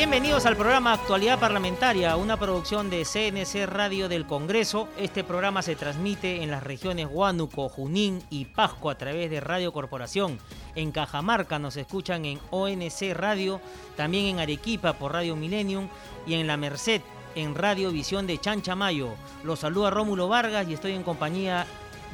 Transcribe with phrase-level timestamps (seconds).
[0.00, 4.88] Bienvenidos al programa Actualidad Parlamentaria, una producción de CNC Radio del Congreso.
[4.96, 9.74] Este programa se transmite en las regiones Huánuco, Junín y Pasco a través de Radio
[9.74, 10.38] Corporación.
[10.74, 13.60] En Cajamarca nos escuchan en ONC Radio,
[13.94, 15.90] también en Arequipa por Radio Millennium
[16.26, 17.02] y en La Merced
[17.34, 19.10] en Radio Visión de Chanchamayo.
[19.44, 21.66] Los saluda Rómulo Vargas y estoy en compañía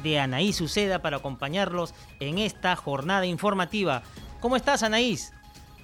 [0.03, 4.03] de Anaís Suceda para acompañarlos en esta jornada informativa.
[4.41, 5.31] ¿Cómo estás, Anaís?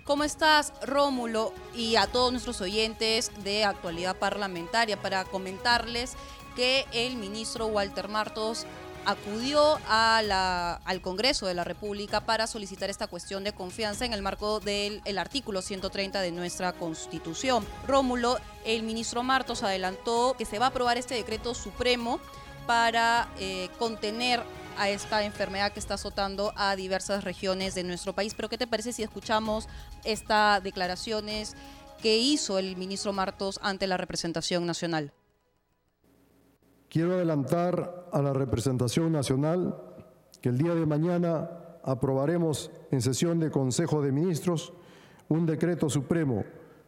[0.03, 1.53] ¿Cómo estás, Rómulo?
[1.73, 6.16] Y a todos nuestros oyentes de actualidad parlamentaria para comentarles
[6.57, 8.66] que el ministro Walter Martos
[9.05, 14.59] acudió al Congreso de la República para solicitar esta cuestión de confianza en el marco
[14.59, 17.65] del artículo 130 de nuestra Constitución.
[17.87, 22.20] Rómulo, el ministro Martos adelantó que se va a aprobar este decreto supremo
[22.68, 24.43] para eh, contener
[24.77, 28.34] a esta enfermedad que está azotando a diversas regiones de nuestro país.
[28.34, 29.68] Pero ¿qué te parece si escuchamos
[30.04, 31.55] estas declaraciones
[32.02, 35.13] que hizo el ministro Martos ante la representación nacional?
[36.90, 39.76] Quiero adelantar a la representación nacional
[40.41, 41.49] que el día de mañana
[41.84, 44.74] aprobaremos en sesión de Consejo de Ministros
[45.30, 46.43] un decreto supremo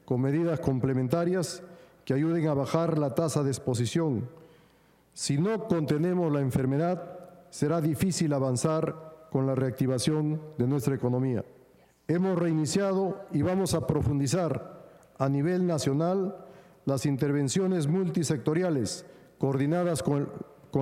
[0.06, 1.64] con medidas complementarias
[2.06, 4.30] que ayuden a bajar la tasa de exposición.
[5.14, 7.15] Si no contenemos la enfermedad,
[7.50, 11.44] será difícil avanzar con la reactivación de nuestra economía.
[12.08, 14.86] Hemos reiniciado y vamos a profundizar
[15.18, 16.38] a nivel nacional
[16.86, 19.06] las intervenciones multisectoriales
[19.40, 20.30] coordinadas con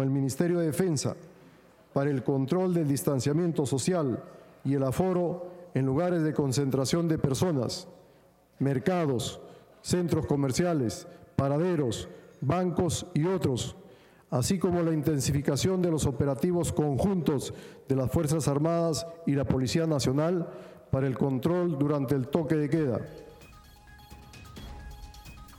[0.02, 1.16] el, Ministerio de Defensa
[1.94, 4.24] para el control del distanciamiento social
[4.66, 7.88] y el aforo en lugares de concentración de personas,
[8.60, 9.40] mercados,
[9.82, 12.10] centros comerciales, paraderos,
[12.42, 13.76] bancos y otros
[14.34, 17.54] así como la intensificación de los operativos conjuntos
[17.88, 20.50] de las Fuerzas Armadas y la Policía Nacional
[20.90, 23.00] para el control durante el toque de queda.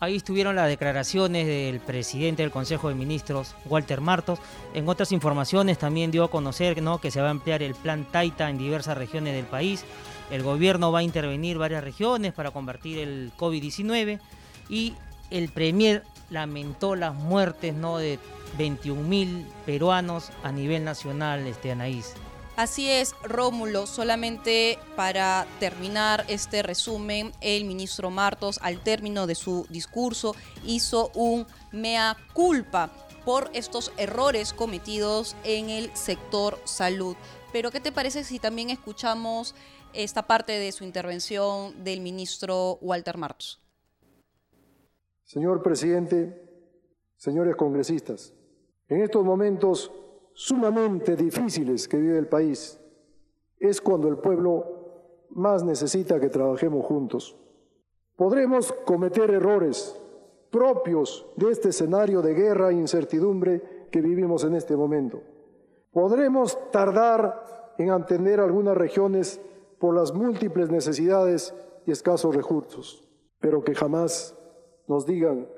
[0.00, 4.40] Ahí estuvieron las declaraciones del presidente del Consejo de Ministros, Walter Martos.
[4.74, 7.00] En otras informaciones también dio a conocer ¿no?
[7.00, 9.84] que se va a ampliar el plan Taita en diversas regiones del país.
[10.32, 14.18] El gobierno va a intervenir varias regiones para combatir el COVID-19
[14.68, 14.94] y
[15.30, 17.98] el Premier lamentó las muertes ¿no?
[17.98, 18.18] de
[18.56, 22.14] 21.000 peruanos a nivel nacional, este, Anaís.
[22.56, 23.86] Así es, Rómulo.
[23.86, 31.46] Solamente para terminar este resumen, el ministro Martos, al término de su discurso, hizo un
[31.72, 32.92] mea culpa
[33.24, 37.16] por estos errores cometidos en el sector salud.
[37.52, 39.56] Pero, ¿qué te parece si también escuchamos
[39.92, 43.60] esta parte de su intervención del ministro Walter Martos?
[45.24, 46.40] Señor presidente,
[47.16, 48.32] señores congresistas,
[48.88, 49.92] en estos momentos
[50.32, 52.78] sumamente difíciles que vive el país,
[53.58, 57.36] es cuando el pueblo más necesita que trabajemos juntos.
[58.16, 60.00] Podremos cometer errores
[60.50, 65.20] propios de este escenario de guerra e incertidumbre que vivimos en este momento.
[65.92, 69.40] Podremos tardar en atender algunas regiones
[69.78, 71.54] por las múltiples necesidades
[71.86, 73.08] y escasos recursos,
[73.40, 74.36] pero que jamás
[74.86, 75.48] nos digan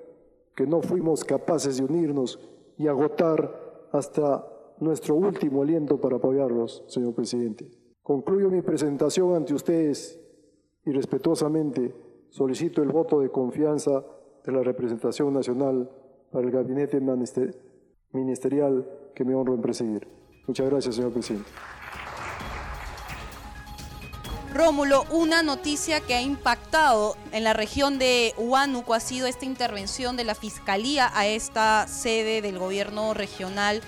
[0.55, 2.39] que no fuimos capaces de unirnos
[2.79, 4.47] y agotar hasta
[4.79, 7.71] nuestro último aliento para apoyarlos, señor presidente.
[8.03, 10.21] Concluyo mi presentación ante ustedes
[10.85, 11.95] y respetuosamente
[12.31, 14.05] solicito el voto de confianza
[14.45, 15.91] de la representación nacional
[16.31, 17.01] para el gabinete
[18.13, 20.07] ministerial que me honro en presidir.
[20.47, 21.51] Muchas gracias, señor presidente.
[24.57, 30.17] Rómulo, una noticia que ha impactado en la región de Huánuco ha sido esta intervención
[30.17, 33.83] de la Fiscalía a esta sede del gobierno regional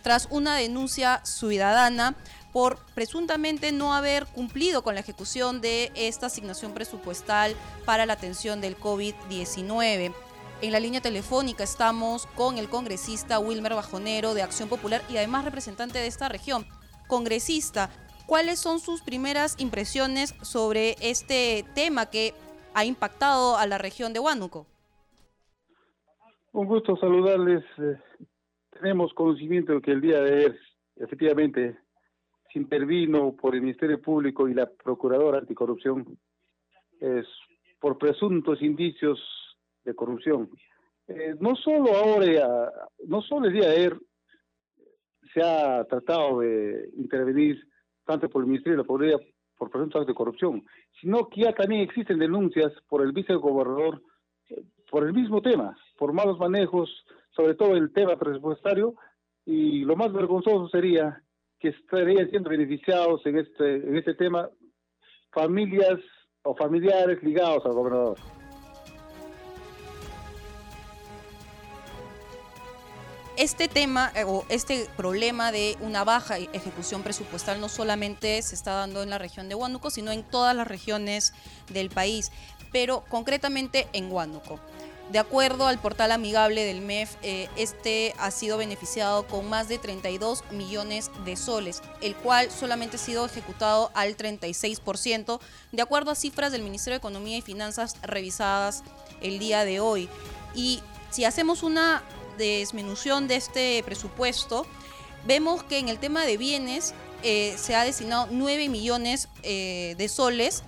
[0.00, 2.14] tras una denuncia ciudadana
[2.50, 7.54] por presuntamente no haber cumplido con la ejecución de esta asignación presupuestal
[7.84, 10.14] para la atención del COVID-19.
[10.62, 15.44] En la línea telefónica estamos con el congresista Wilmer Bajonero de Acción Popular y además
[15.44, 16.66] representante de esta región.
[17.06, 17.90] Congresista,
[18.26, 22.32] ¿Cuáles son sus primeras impresiones sobre este tema que
[22.74, 24.66] ha impactado a la región de Huánuco?
[26.52, 27.64] Un gusto saludarles.
[27.78, 27.96] Eh,
[28.72, 30.58] tenemos conocimiento de que el día de ayer
[30.96, 31.78] efectivamente
[32.52, 36.18] se intervino por el Ministerio Público y la Procuradora Anticorrupción
[36.98, 37.26] es
[37.78, 39.20] por presuntos indicios
[39.84, 40.50] de corrupción.
[41.06, 42.72] Eh, no solo ahora,
[43.06, 43.96] no solo el día de ayer
[45.32, 47.62] se ha tratado de intervenir
[48.06, 49.18] tanto por el Ministerio de la Pobreza
[49.58, 50.64] por presuntos de corrupción,
[51.00, 54.02] sino que ya también existen denuncias por el vicegobernador
[54.50, 56.88] eh, por el mismo tema, por malos manejos,
[57.34, 58.94] sobre todo el tema presupuestario,
[59.44, 61.22] y lo más vergonzoso sería
[61.58, 64.48] que estarían siendo beneficiados en este, en este tema
[65.32, 65.98] familias
[66.42, 68.18] o familiares ligados al gobernador.
[73.36, 78.72] Este tema eh, o este problema de una baja ejecución presupuestal no solamente se está
[78.72, 81.34] dando en la región de Huánuco, sino en todas las regiones
[81.68, 82.32] del país,
[82.72, 84.58] pero concretamente en Huánuco.
[85.12, 89.78] De acuerdo al portal amigable del MEF, eh, este ha sido beneficiado con más de
[89.78, 95.40] 32 millones de soles, el cual solamente ha sido ejecutado al 36%,
[95.72, 98.82] de acuerdo a cifras del Ministerio de Economía y Finanzas revisadas
[99.20, 100.08] el día de hoy.
[100.54, 100.80] Y
[101.10, 102.02] si hacemos una
[102.36, 104.66] desmenución de este presupuesto,
[105.26, 110.08] vemos que en el tema de bienes eh, se ha destinado 9 millones eh, de
[110.08, 110.62] soles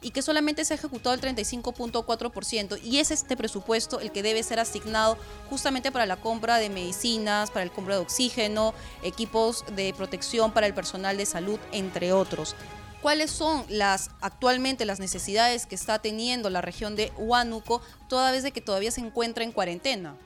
[0.00, 4.42] y que solamente se ha ejecutado el 35.4% y es este presupuesto el que debe
[4.42, 5.18] ser asignado
[5.50, 10.66] justamente para la compra de medicinas, para el compra de oxígeno, equipos de protección para
[10.66, 12.54] el personal de salud, entre otros.
[13.02, 18.42] ¿Cuáles son las actualmente las necesidades que está teniendo la región de Huánuco toda vez
[18.42, 20.16] de que todavía se encuentra en cuarentena?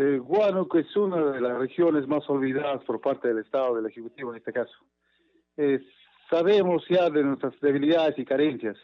[0.00, 0.20] Eh,
[0.74, 4.52] es una de las regiones más olvidadas por parte del Estado, del Ejecutivo en este
[4.52, 4.78] caso
[5.56, 5.80] eh,
[6.30, 8.76] sabemos ya de nuestras debilidades y carencias.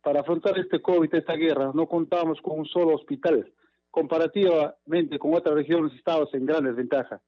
[0.00, 3.52] Para afrontar este COVID, esta guerra, no contamos con un solo hospital.
[3.90, 7.20] Comparativamente con otras regiones, estamos en gran desventaja.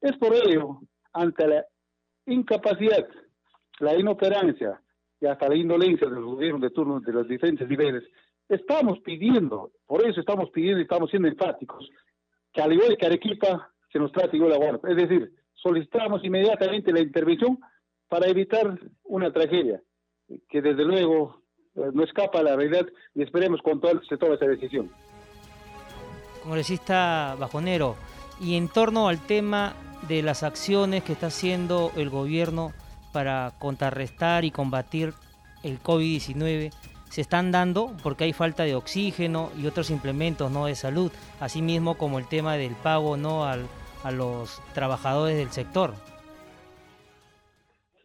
[0.00, 0.80] Es por ello,
[1.14, 1.64] ante la
[2.26, 3.08] incapacidad,
[3.78, 4.78] la inoperancia
[5.18, 8.04] y hasta la indolencia de los gobiernos de turno de los diferentes niveles,
[8.46, 11.88] estamos pidiendo, por eso estamos pidiendo y estamos siendo enfáticos,
[12.52, 14.80] que al igual que Arequipa se nos trate igual a bueno.
[14.88, 17.58] Es decir, solicitamos inmediatamente la intervención
[18.08, 19.82] para evitar una tragedia
[20.48, 21.42] que desde luego
[21.74, 24.90] eh, no escapa a la realidad y esperemos con todo se tome esa decisión.
[26.42, 27.96] Congresista Bajonero,
[28.40, 29.74] y en torno al tema
[30.08, 32.72] de las acciones que está haciendo el gobierno
[33.12, 35.12] para contrarrestar y combatir
[35.62, 36.72] el COVID-19,
[37.10, 41.98] se están dando porque hay falta de oxígeno y otros implementos no de salud, asimismo
[41.98, 43.66] como el tema del pago no al,
[44.02, 45.92] a los trabajadores del sector.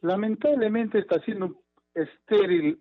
[0.02, 1.56] Lamentablemente está siendo
[1.94, 2.80] estéril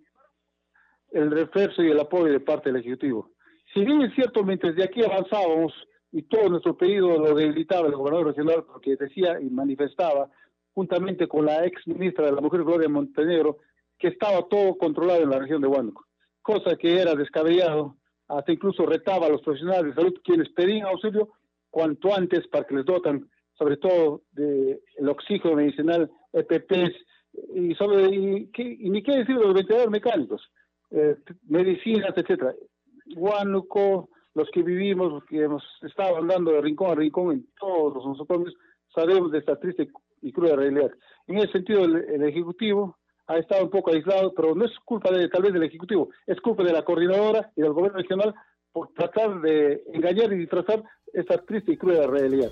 [1.13, 3.31] el refuerzo y el apoyo de parte del Ejecutivo.
[3.73, 5.73] Si bien es cierto, mientras de aquí avanzábamos
[6.11, 10.29] y todo nuestro pedido lo debilitaba el gobernador regional porque decía y manifestaba,
[10.75, 13.59] juntamente con la ex ministra de la Mujer Gloria Montenegro,
[13.99, 16.05] que estaba todo controlado en la región de Huánuco,
[16.45, 17.97] cosa que era descabellado,
[18.29, 21.31] hasta incluso retaba a los profesionales de salud quienes pedían auxilio
[21.71, 26.95] cuanto antes para que les dotan, sobre todo, del oxígeno medicinal, EPPs,
[27.55, 30.43] y sobre y, ni qué decir de los ventiladores mecánicos,
[30.91, 31.17] eh,
[31.49, 32.55] medicinas, etcétera.
[33.17, 37.95] Huánuco, los que vivimos, los que hemos estado andando de rincón a rincón en todos
[37.95, 38.55] los nosocomios,
[38.95, 39.89] sabemos de esta triste
[40.23, 40.93] y cruda realidad.
[41.27, 45.29] En ese sentido, el, Ejecutivo ha estado un poco aislado, pero no es culpa de,
[45.29, 48.35] tal vez del Ejecutivo, es culpa de la coordinadora y del gobierno regional
[48.73, 50.83] por tratar de engañar y disfrazar
[51.13, 52.51] esta triste y cruda realidad.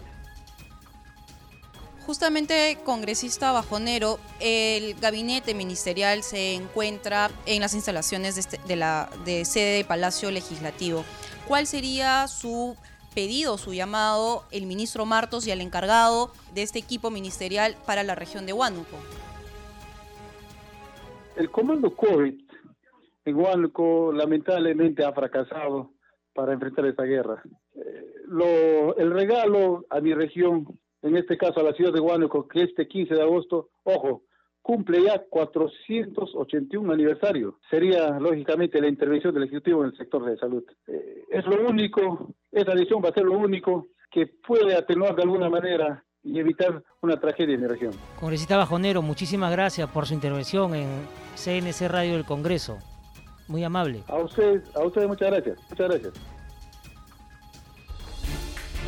[2.06, 9.44] Justamente, congresista Bajonero, el gabinete ministerial se encuentra en las instalaciones de, este, la de
[9.44, 11.04] sede de Palacio Legislativo.
[11.46, 12.76] ¿Cuál sería su
[13.14, 18.16] pedido, su llamado, el ministro Martos y al encargado de este equipo ministerial para la
[18.16, 18.96] región de Huánuco?
[21.36, 22.40] El comando COVID
[23.24, 25.92] en Huánuco lamentablemente ha fracasado
[26.34, 27.42] para enfrentar esta guerra.
[27.74, 30.66] Eh, lo, el regalo a mi región
[31.02, 34.22] en este caso a la ciudad de Huánuco, que este 15 de agosto, ojo,
[34.62, 37.58] cumple ya 481 aniversario.
[37.68, 40.64] Sería, lógicamente, la intervención del Ejecutivo en el sector de salud.
[40.86, 45.22] Eh, es lo único, esta decisión va a ser lo único que puede atenuar de
[45.22, 47.92] alguna manera y evitar una tragedia en la región.
[48.18, 50.88] Congresista Bajonero, muchísimas gracias por su intervención en
[51.34, 52.78] CNC Radio del Congreso.
[53.48, 54.02] Muy amable.
[54.08, 55.58] A usted, a ustedes muchas gracias.
[55.68, 56.12] Muchas gracias.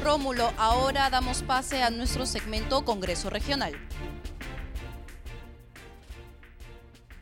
[0.02, 3.72] Rómulo, ahora damos pase a nuestro segmento Congreso Regional.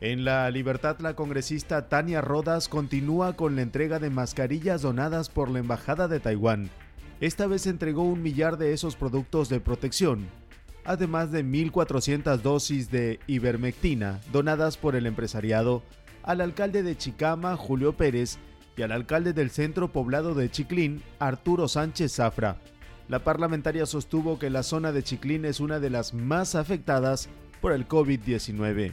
[0.01, 5.49] En la Libertad, la congresista Tania Rodas continúa con la entrega de mascarillas donadas por
[5.49, 6.69] la Embajada de Taiwán.
[7.23, 10.27] Esta vez entregó un millar de esos productos de protección,
[10.83, 15.83] además de 1.400 dosis de ivermectina donadas por el empresariado
[16.23, 18.39] al alcalde de Chicama, Julio Pérez,
[18.75, 22.57] y al alcalde del centro poblado de Chiclín, Arturo Sánchez Zafra.
[23.07, 27.29] La parlamentaria sostuvo que la zona de Chiclín es una de las más afectadas
[27.61, 28.91] por el COVID-19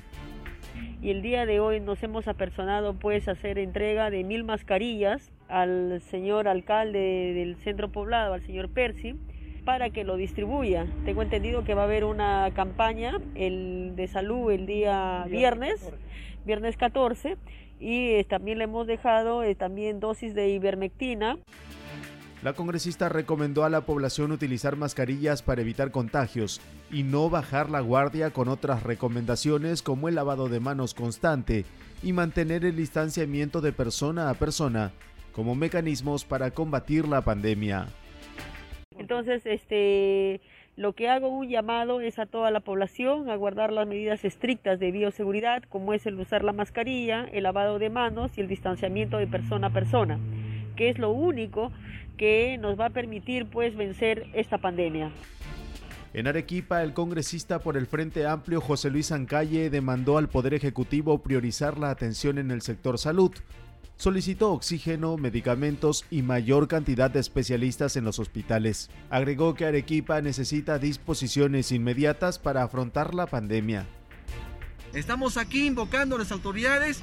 [1.02, 5.32] y el día de hoy nos hemos apersonado pues a hacer entrega de mil mascarillas
[5.48, 9.16] al señor alcalde del centro poblado, al señor Percy,
[9.64, 10.86] para que lo distribuya.
[11.04, 15.92] Tengo entendido que va a haber una campaña el de salud el día viernes,
[16.44, 17.36] viernes 14,
[17.78, 21.38] y eh, también le hemos dejado eh, también dosis de ivermectina.
[22.42, 27.80] La congresista recomendó a la población utilizar mascarillas para evitar contagios y no bajar la
[27.80, 31.66] guardia con otras recomendaciones como el lavado de manos constante
[32.02, 34.90] y mantener el distanciamiento de persona a persona
[35.32, 37.88] como mecanismos para combatir la pandemia.
[38.98, 40.40] Entonces, este,
[40.76, 44.80] lo que hago un llamado es a toda la población a guardar las medidas estrictas
[44.80, 49.18] de bioseguridad, como es el usar la mascarilla, el lavado de manos y el distanciamiento
[49.18, 50.18] de persona a persona,
[50.74, 51.70] que es lo único
[52.20, 55.10] que nos va a permitir pues vencer esta pandemia.
[56.12, 61.22] En Arequipa, el congresista por el Frente Amplio José Luis Ancalle demandó al Poder Ejecutivo
[61.22, 63.32] priorizar la atención en el sector salud.
[63.96, 68.90] Solicitó oxígeno, medicamentos y mayor cantidad de especialistas en los hospitales.
[69.08, 73.86] Agregó que Arequipa necesita disposiciones inmediatas para afrontar la pandemia.
[74.92, 77.02] Estamos aquí invocando a las autoridades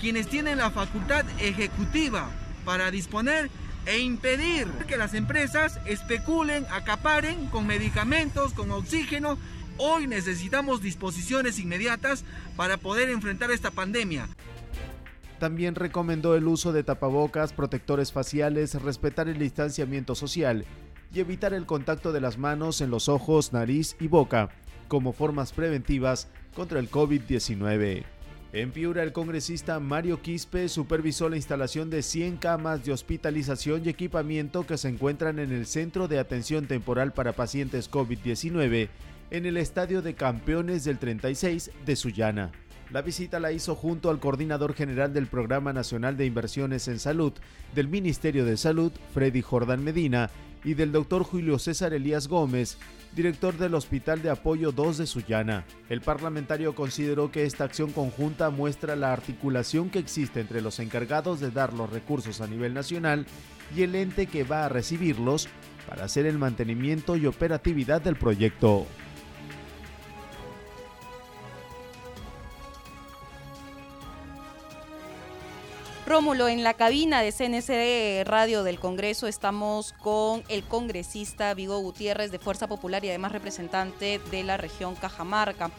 [0.00, 2.30] quienes tienen la facultad ejecutiva
[2.64, 3.50] para disponer
[3.86, 9.38] e impedir que las empresas especulen, acaparen con medicamentos, con oxígeno.
[9.78, 12.24] Hoy necesitamos disposiciones inmediatas
[12.56, 14.28] para poder enfrentar esta pandemia.
[15.38, 20.64] También recomendó el uso de tapabocas, protectores faciales, respetar el distanciamiento social
[21.12, 24.50] y evitar el contacto de las manos en los ojos, nariz y boca
[24.92, 28.04] como formas preventivas contra el COVID-19.
[28.52, 33.88] En Piura, el congresista Mario Quispe supervisó la instalación de 100 camas de hospitalización y
[33.88, 38.90] equipamiento que se encuentran en el Centro de Atención Temporal para Pacientes COVID-19
[39.30, 42.52] en el Estadio de Campeones del 36 de Sullana.
[42.92, 47.32] La visita la hizo junto al coordinador general del Programa Nacional de Inversiones en Salud
[47.74, 50.28] del Ministerio de Salud, Freddy Jordán Medina,
[50.62, 52.76] y del doctor Julio César Elías Gómez,
[53.16, 55.64] director del Hospital de Apoyo 2 de Sullana.
[55.88, 61.40] El parlamentario consideró que esta acción conjunta muestra la articulación que existe entre los encargados
[61.40, 63.24] de dar los recursos a nivel nacional
[63.74, 65.48] y el ente que va a recibirlos
[65.88, 68.86] para hacer el mantenimiento y operatividad del proyecto.
[76.12, 82.30] Rómulo, en la cabina de CNC Radio del Congreso estamos con el congresista Vigo Gutiérrez
[82.30, 85.70] de Fuerza Popular y además representante de la región Cajamarca.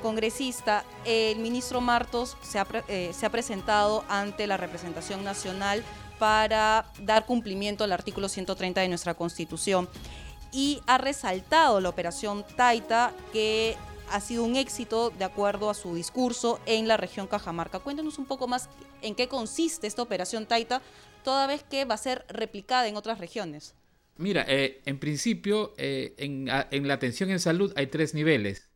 [0.00, 5.82] Congresista, el ministro Martos se ha, eh, se ha presentado ante la representación nacional
[6.20, 9.88] para dar cumplimiento al artículo 130 de nuestra Constitución
[10.52, 13.76] y ha resaltado la operación Taita que
[14.10, 17.78] ha sido un éxito de acuerdo a su discurso en la región Cajamarca.
[17.78, 18.68] Cuéntanos un poco más
[19.02, 20.82] en qué consiste esta operación Taita,
[21.24, 23.74] toda vez que va a ser replicada en otras regiones.
[24.16, 28.68] Mira, eh, en principio, eh, en, la atención en salud hay tres niveles.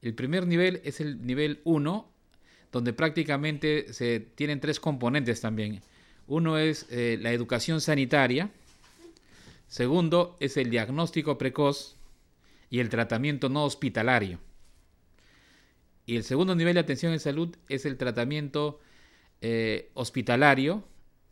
[0.00, 2.10] El primer nivel es el nivel 1,
[2.72, 5.82] donde prácticamente se tienen tres componentes también.
[6.26, 8.50] Uno es eh, la educación sanitaria,
[9.68, 11.96] segundo es el diagnóstico precoz
[12.70, 14.40] y el tratamiento no hospitalario.
[16.06, 18.80] Y el segundo nivel de atención en salud es el tratamiento
[19.40, 20.84] eh, hospitalario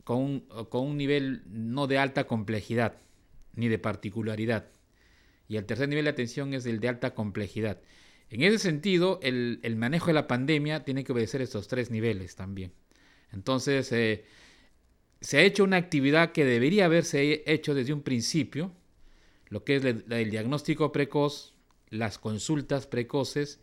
[0.04, 2.96] con un, con un nivel no de alta complejidad
[3.54, 4.68] ni de particularidad.
[5.48, 7.80] Y el tercer nivel de atención es el de alta complejidad.
[8.30, 12.36] En ese sentido, el, el manejo de la pandemia tiene que obedecer estos tres niveles
[12.36, 12.72] también.
[13.32, 14.24] Entonces, eh,
[15.20, 18.72] se ha hecho una actividad que debería haberse hecho desde un principio,
[19.48, 21.54] lo que es el, el diagnóstico precoz,
[21.88, 23.60] las consultas precoces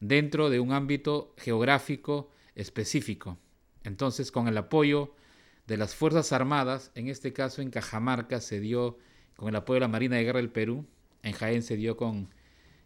[0.00, 3.38] dentro de un ámbito geográfico específico.
[3.84, 5.14] Entonces, con el apoyo
[5.66, 8.98] de las Fuerzas Armadas, en este caso en Cajamarca se dio
[9.36, 10.86] con el apoyo de la Marina de Guerra del Perú,
[11.22, 12.28] en Jaén se dio con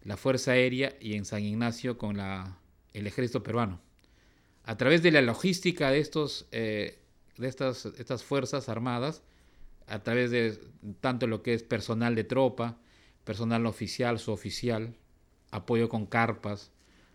[0.02, 2.58] la Fuerza Aérea y en San Ignacio con la,
[2.92, 3.80] el Ejército Peruano.
[4.64, 6.98] A través de la logística de, estos, eh,
[7.36, 9.22] de estas, estas Fuerzas Armadas,
[9.86, 10.58] a través de
[11.00, 12.78] tanto lo que es personal de tropa,
[13.24, 14.94] personal oficial, suboficial,
[15.50, 16.70] apoyo con carpas,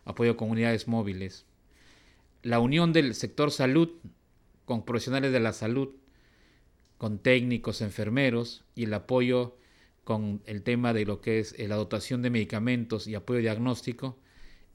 [0.10, 1.46] apoyo a comunidades móviles,
[2.42, 3.90] la unión del sector salud
[4.66, 5.90] con profesionales de la salud,
[6.98, 9.58] con técnicos, enfermeros y el apoyo
[10.04, 14.18] con el tema de lo que es la dotación de medicamentos y apoyo diagnóstico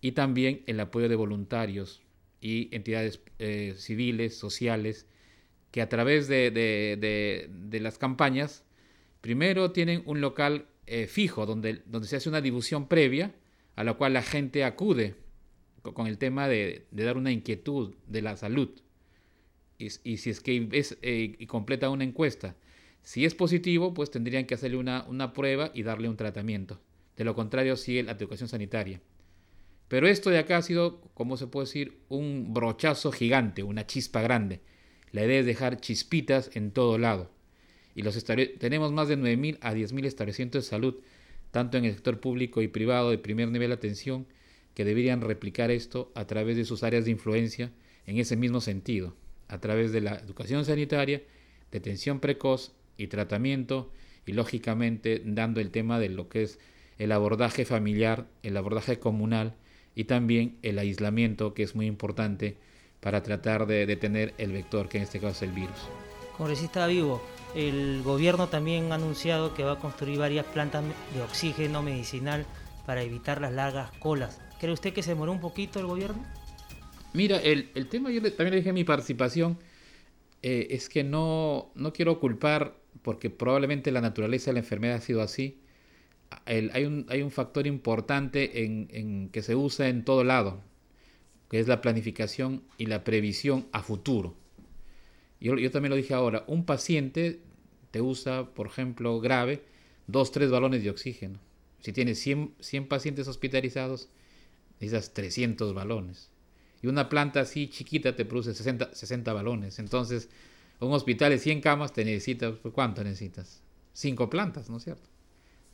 [0.01, 2.03] y también el apoyo de voluntarios
[2.41, 5.07] y entidades eh, civiles, sociales,
[5.71, 8.65] que a través de, de, las campañas
[9.25, 13.35] Primero tienen un local eh, fijo donde, donde se hace una difusión previa
[13.75, 15.15] a la cual la gente acude
[15.93, 18.71] con el tema de, dar una inquietud de la salud.
[19.77, 20.69] Y, si es que
[21.03, 22.57] eh, y completa una encuesta.
[23.03, 26.81] Si es positivo, pues tendrían que hacerle una, una prueba y darle un tratamiento.
[27.17, 29.01] De lo contrario, sigue la educación sanitaria.
[29.89, 34.23] Pero esto de acá ha sido, como se puede decir, un brochazo gigante, una chispa
[34.23, 34.61] grande.
[35.13, 37.31] La idea es dejar chispitas en todo lado.
[37.95, 40.97] Y los tenemos más de 9.000 a 10.000 establecimientos de salud,
[41.51, 44.27] tanto en el sector público y privado de primer nivel de atención,
[44.75, 47.71] que deberían replicar esto a través de sus áreas de influencia
[48.07, 49.15] en ese mismo sentido,
[49.49, 51.23] a través de la educación sanitaria,
[51.71, 53.91] detención precoz y tratamiento,
[54.27, 56.59] y lógicamente dando el tema de lo que es
[56.99, 59.55] el abordaje familiar, el abordaje comunal
[59.95, 62.57] y también el aislamiento, que es muy importante
[63.01, 65.77] para tratar de detener el vector, que en este caso es el virus.
[66.37, 67.23] Congresista Vivo,
[67.55, 72.47] el gobierno también ha anunciado que va a construir varias plantas de oxígeno medicinal
[72.87, 74.41] para evitar las largas colas.
[74.61, 76.23] ¿Cree usted que se demoró un poquito el gobierno?
[77.13, 79.59] Mira, el, tema, yo también le dije mi participación,
[80.43, 85.01] eh, es que no, no quiero culpar, porque probablemente la naturaleza de la enfermedad ha
[85.01, 85.61] sido así,
[86.47, 90.61] hay, un, hay un factor importante en, que se usa en todo lado,
[91.49, 94.35] que es la planificación y la previsión a futuro.
[95.41, 97.41] Yo, yo también lo dije ahora, un paciente
[97.91, 99.63] te usa, por ejemplo, grave,
[100.07, 101.39] dos, tres balones de oxígeno.
[101.81, 104.09] Si tienes 100, 100 pacientes hospitalizados,
[104.85, 106.31] necesitas 300 balones.
[106.83, 109.79] Y una planta así chiquita te produce 60, 60 balones.
[109.79, 110.29] Entonces,
[110.81, 113.63] un hospital de 100 camas te necesitas, ¿cuánto necesitas?
[113.93, 115.15] Cinco plantas, ¿no es cierto?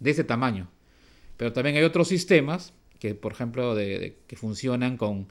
[0.00, 0.68] de ese tamaño.
[1.36, 5.28] Pero también hay otros sistemas que, por ejemplo, de, que funcionan con,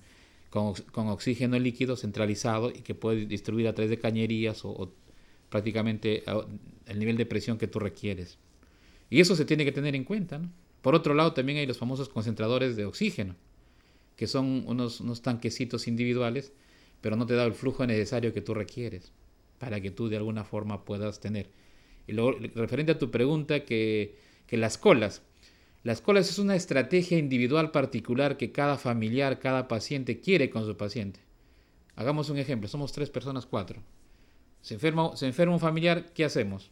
[0.49, 4.93] con, oxígeno líquido centralizado y que puedes distribuir a través de cañerías o,
[5.49, 6.23] prácticamente
[6.85, 8.37] el nivel de presión que tú requieres.
[9.09, 10.39] Y eso se tiene que tener en cuenta.
[10.81, 13.35] Por otro lado, también hay los famosos concentradores de oxígeno,
[14.19, 16.53] que son unos, unos tanquecitos individuales,
[17.01, 19.11] pero no te da el flujo necesario que tú requieres
[19.57, 21.49] para que tú de alguna forma puedas tener.
[22.05, 24.15] Y luego, referente a tu pregunta, que
[24.49, 25.21] que las colas.
[25.83, 30.75] Las colas es una estrategia individual particular que cada familiar, cada paciente quiere con su
[30.75, 31.19] paciente.
[31.95, 33.79] Hagamos un ejemplo, somos tres personas, cuatro.
[34.61, 36.71] Se enferma, se enferma un familiar, ¿qué hacemos?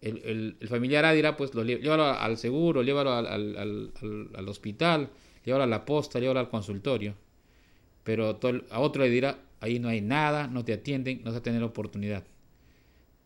[0.00, 5.10] El, familiar A dirá, pues lo, llévalo al seguro, llévalo al, al, hospital,
[5.44, 7.14] llévalo a la posta, llévalo al consultorio.
[8.04, 8.38] Pero
[8.70, 11.62] a otro le dirá, ahí no hay nada, no te atienden, no vas a tener
[11.62, 12.24] oportunidad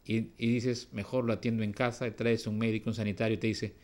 [0.06, 3.74] y, dices, mejor lo atiendo en casa, traes un médico, un sanitario y te dice,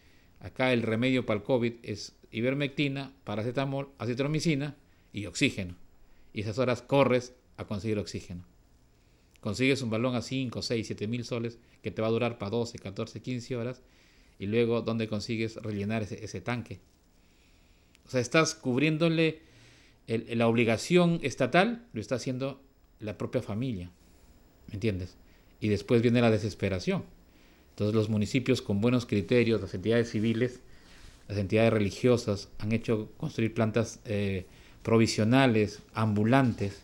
[0.41, 4.77] acá el remedio para el COVID es ivermectina, paracetamol, acetromicina
[5.13, 5.77] y oxígeno.
[6.33, 8.45] Y esas horas corres a conseguir oxígeno.
[9.41, 12.51] Consigues un balón a 5, 6, 7 mil soles que te va a durar para
[12.51, 13.83] 12, 14, 15 horas
[14.39, 16.81] y luego ¿dónde consigues rellenar ese, tanque?
[18.11, 19.41] O sea, estás cubriéndole
[20.07, 22.61] la obligación estatal, lo está haciendo
[22.99, 23.93] la propia familia.
[24.67, 25.17] ¿Me entiendes?
[25.61, 27.05] y después viene la desesperación.
[27.71, 30.61] Entonces los municipios con buenos criterios, las entidades civiles,
[31.29, 34.47] las entidades religiosas han hecho construir plantas eh,
[34.83, 36.83] provisionales, ambulantes,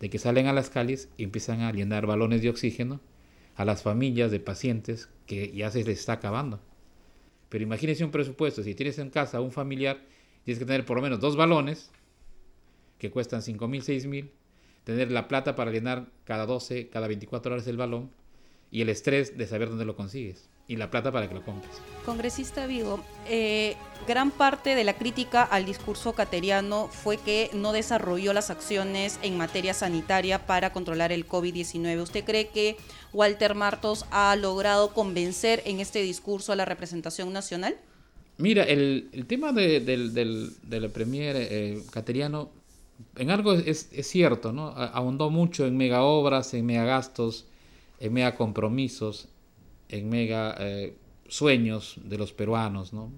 [0.00, 3.00] de que salen a las calles y empiezan a llenar balones de oxígeno
[3.54, 6.60] a las familias de pacientes que ya se les está acabando.
[7.48, 10.02] Pero imagínense un presupuesto, si tienes en casa un familiar,
[10.44, 11.90] tienes que tener por lo menos dos balones
[12.98, 14.30] que cuestan 5 mil, 6 mil,
[14.84, 18.10] tener la plata para llenar cada 12, cada 24 horas el balón
[18.70, 21.72] y el estrés de saber dónde lo consigues y la plata para que lo compres.
[22.04, 23.76] Congresista Vigo, eh,
[24.06, 29.36] gran parte de la crítica al discurso cateriano fue que no desarrolló las acciones en
[29.36, 32.00] materia sanitaria para controlar el COVID-19.
[32.00, 32.76] ¿Usted cree que
[33.12, 37.76] Walter Martos ha logrado convencer en este discurso a la representación nacional?
[38.36, 42.50] Mira, el, tema del, del, premier eh, cateriano
[43.16, 44.68] en algo es, cierto, ¿no?
[44.68, 47.46] Ahondó mucho en mega obras, en mega gastos,
[48.00, 49.28] en mega compromisos,
[49.88, 50.96] en mega eh,
[51.28, 53.12] sueños de los peruanos, ¿no?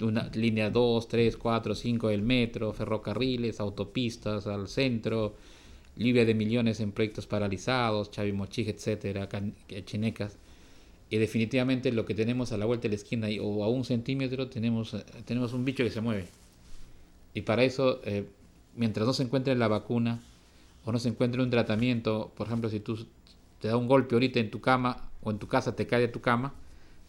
[0.00, 5.34] Una línea 2, 3, 4, 5 del metro, ferrocarriles, autopistas al centro,
[5.96, 9.28] lluvia de millones en proyectos paralizados, Chavimochig, etcétera,
[9.84, 10.38] chinecas.
[11.08, 14.48] Y definitivamente lo que tenemos a la vuelta de la esquina o a un centímetro
[14.48, 16.26] tenemos, eh, tenemos un bicho que se mueve.
[17.34, 18.26] Y para eso eh,
[18.76, 20.20] mientras no se encuentre la vacuna
[20.84, 23.06] o no se encuentre un tratamiento, por ejemplo, si tú
[23.60, 26.08] te da un golpe ahorita en tu cama o en tu casa te cae de
[26.08, 26.54] tu cama,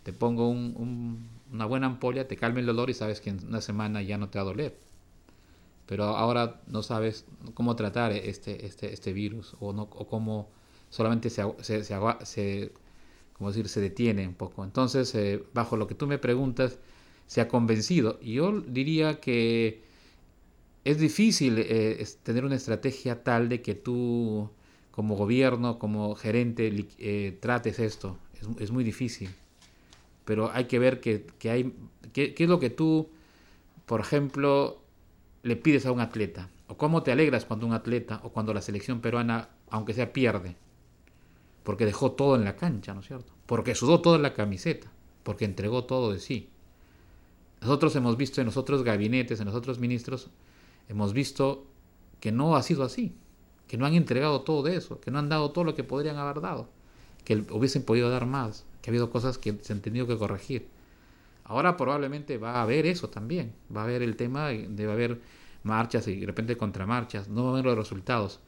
[0.03, 4.01] te pongo una buena ampolla, te calma el dolor y sabes que en una semana
[4.01, 4.77] ya no te va a doler.
[5.85, 10.49] Pero ahora no sabes cómo tratar este, este, este virus o, no, o cómo
[10.89, 12.71] solamente se, se, se,
[13.37, 14.63] como decir, se detiene un poco.
[14.63, 16.79] Entonces, eh, bajo lo que tú me preguntas,
[17.27, 18.17] se ha convencido.
[18.21, 19.83] Y yo diría que
[20.83, 24.49] es difícil eh, tener una estrategia tal de que tú,
[24.91, 28.17] como gobierno, como gerente, eh, trates esto.
[28.59, 29.29] Es, muy difícil.
[30.25, 31.73] Pero hay que ver que, hay,
[32.13, 33.09] qué es lo que tú,
[33.85, 34.81] por ejemplo,
[35.43, 36.49] le pides a un atleta.
[36.67, 40.55] O cómo te alegras cuando un atleta o cuando la selección peruana, aunque sea, pierde
[41.67, 43.33] porque dejó todo en la cancha, ¿no es cierto?
[43.45, 44.89] Porque sudó todo en la camiseta,
[45.23, 46.47] porque entregó todo de sí.
[47.59, 50.29] Nosotros hemos visto en los otros gabinetes, en los otros ministros,
[50.87, 51.65] hemos visto
[52.21, 53.17] que no ha sido así,
[53.67, 56.15] que no han entregado todo de eso, que no han dado todo lo que podrían
[56.15, 56.69] haber dado,
[57.25, 60.69] que hubiesen podido dar más, que ha habido cosas que se han tenido que corregir.
[61.43, 65.19] Ahora probablemente va a haber eso también, va a haber el tema, de haber
[65.63, 68.39] marchas y de repente contramarchas, no va a haber los resultados,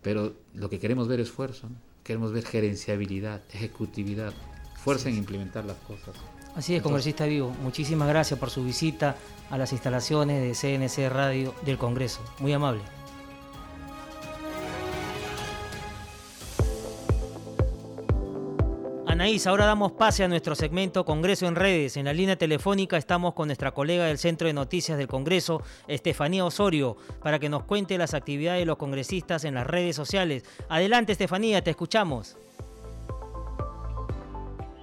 [0.00, 1.68] pero lo que queremos ver es esfuerzo.
[1.68, 1.91] ¿no?
[2.12, 4.34] Queremos ver gerenciabilidad, ejecutividad,
[4.74, 6.14] fuerza en implementar las cosas.
[6.54, 7.56] Así es, congresista Vivo.
[7.62, 9.16] Muchísimas gracias por su visita
[9.48, 12.20] a las instalaciones de CNC Radio del Congreso.
[12.38, 12.82] Muy amable.
[19.22, 21.96] Anaís, ahora damos pase a nuestro segmento Congreso en Redes.
[21.96, 26.44] En la línea telefónica estamos con nuestra colega del Centro de Noticias del Congreso, Estefanía
[26.44, 30.42] Osorio, para que nos cuente las actividades de los congresistas en las redes sociales.
[30.68, 32.36] Adelante, Estefanía, te escuchamos.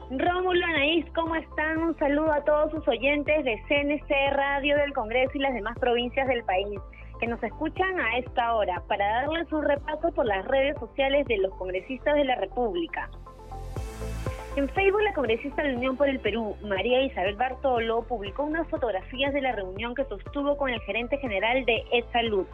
[0.09, 1.79] Rómulo, Anaís, ¿cómo están?
[1.79, 6.29] Un saludo a todos sus oyentes de CNC Radio del Congreso y las demás provincias
[6.29, 6.79] del país
[7.19, 11.39] que nos escuchan a esta hora para darles un repaso por las redes sociales de
[11.39, 13.09] los congresistas de la República.
[14.55, 18.67] En Facebook, la congresista de la Unión por el Perú, María Isabel Bartolo, publicó unas
[18.67, 22.45] fotografías de la reunión que sostuvo con el gerente general de EdSalud,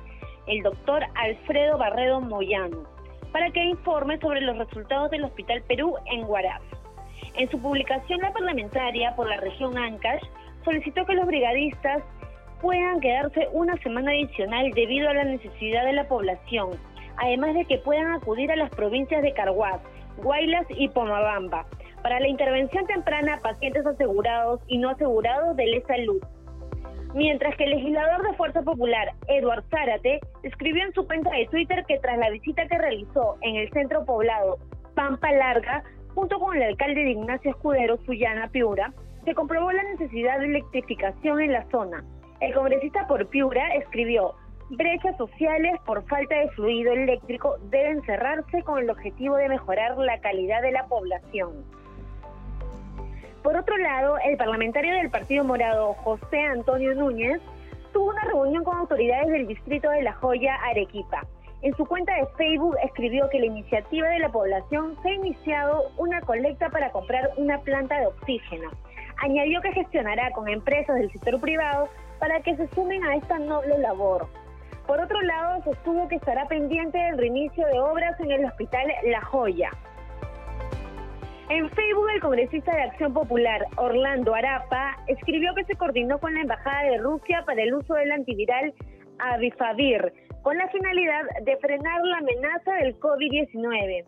[0.48, 2.84] el doctor Alfredo Barredo Moyano,
[3.32, 6.62] para que informe sobre los resultados del Hospital Perú en Huaraz.
[7.36, 10.24] En su publicación, la parlamentaria por la región Ancash
[10.64, 12.04] solicitó que los brigadistas
[12.62, 16.72] puedan quedarse una semana adicional debido a la necesidad de la población,
[17.18, 19.82] además de que puedan acudir a las provincias de Carhuaz,
[20.18, 21.66] Guaylas y Pomabamba
[22.02, 26.22] para la intervención temprana a pacientes asegurados y no asegurados de la salud.
[27.16, 31.84] Mientras que el legislador de Fuerza Popular, Eduard Zárate, escribió en su cuenta de Twitter
[31.88, 34.58] que tras la visita que realizó en el centro poblado
[34.96, 40.40] Pampa Larga, junto con el alcalde de Ignacio Escudero, Suyana Piura, se comprobó la necesidad
[40.40, 42.04] de electrificación en la zona.
[42.40, 44.36] El congresista por Piura escribió,
[44.70, 50.20] brechas sociales por falta de fluido eléctrico deben cerrarse con el objetivo de mejorar la
[50.20, 51.64] calidad de la población.
[53.44, 57.40] Por otro lado, el parlamentario del Partido Morado, José Antonio Núñez,
[57.94, 61.28] tuvo una reunión con autoridades del distrito de La Joya, Arequipa.
[61.62, 65.92] En su cuenta de Facebook escribió que la iniciativa de la población se ha iniciado
[65.98, 68.72] una colecta para comprar una planta de oxígeno.
[69.24, 71.88] Añadió que gestionará con empresas del sector privado
[72.20, 74.28] para que se sumen a esta noble labor.
[74.88, 79.22] Por otro lado, sostuvo que estará pendiente del reinicio de obras en el Hospital La
[79.22, 79.72] Joya.
[81.50, 86.42] En Facebook, el congresista de Acción Popular, Orlando Arapa, escribió que se coordinó con la
[86.42, 88.74] Embajada de Rusia para el uso del antiviral
[89.20, 94.06] Avifavir, con la finalidad de frenar la amenaza del COVID-19.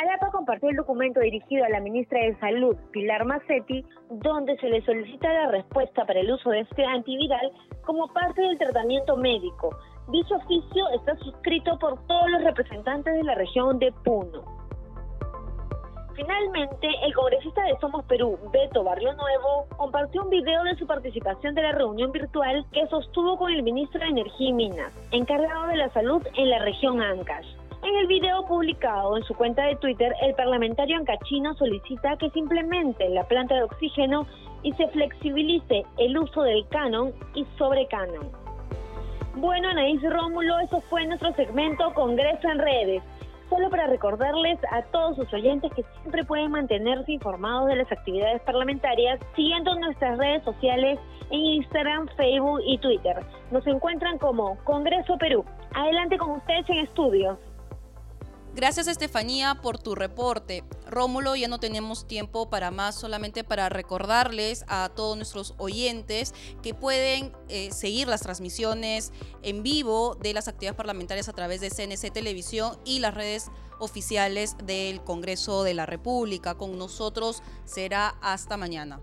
[0.00, 4.82] Arapa compartió el documento dirigido a la ministra de Salud, Pilar Macetti, donde se le
[4.82, 7.50] solicita la respuesta para el uso de este antiviral
[7.82, 9.70] como parte del tratamiento médico.
[10.08, 14.44] Dicho oficio está suscrito por todos los representantes de la región de Puno.
[16.14, 21.56] Finalmente, el congresista de Somos Perú, Beto Barrio Nuevo, compartió un video de su participación
[21.56, 25.76] de la reunión virtual que sostuvo con el ministro de Energía y Minas, encargado de
[25.76, 27.46] la salud en la región Ancash.
[27.82, 32.38] En el video publicado en su cuenta de Twitter, el parlamentario ancachino solicita que se
[32.38, 34.24] implemente la planta de oxígeno
[34.62, 38.45] y se flexibilice el uso del canon y sobre canon.
[39.36, 43.02] Bueno, Anaís Rómulo, eso fue nuestro segmento Congreso en Redes
[43.50, 48.42] solo para recordarles a todos sus oyentes que siempre pueden mantenerse informados de las actividades
[48.42, 50.98] parlamentarias siguiendo nuestras redes sociales
[51.30, 53.24] en Instagram, Facebook y Twitter.
[53.50, 55.44] Nos encuentran como Congreso Perú.
[55.74, 57.38] Adelante con ustedes en estudios.
[58.56, 60.64] Gracias Estefanía por tu reporte.
[60.86, 66.72] Rómulo, ya no tenemos tiempo para más, solamente para recordarles a todos nuestros oyentes que
[66.72, 72.10] pueden eh, seguir las transmisiones en vivo de las actividades parlamentarias a través de CNC
[72.14, 76.54] Televisión y las redes oficiales del Congreso de la República.
[76.54, 79.02] Con nosotros será hasta mañana.